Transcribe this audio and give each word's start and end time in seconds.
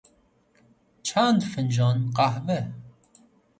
چند 1.03 1.43
فنجان 1.43 2.11
قهوه 2.15 2.67